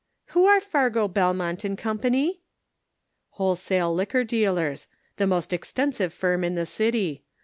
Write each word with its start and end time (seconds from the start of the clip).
"Who 0.31 0.47
are 0.47 0.59
Fargo, 0.59 1.07
Belmont 1.07 1.59
& 1.69 1.77
Co?"" 1.77 1.99
Wholesale 3.37 3.93
liquor 3.93 4.23
dealers; 4.23 4.87
the 5.17 5.27
most 5.27 5.53
ex 5.53 5.71
tensive 5.71 6.11
firm 6.11 6.43
in 6.43 6.55
the 6.55 6.65
city. 6.65 7.23